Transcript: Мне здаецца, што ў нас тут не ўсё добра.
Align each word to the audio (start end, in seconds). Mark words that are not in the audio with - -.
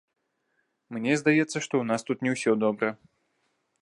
Мне 0.95 1.13
здаецца, 1.21 1.53
што 1.53 1.61
ў 1.79 1.85
нас 1.91 2.01
тут 2.07 2.17
не 2.29 2.33
ўсё 2.35 2.51
добра. 2.67 2.89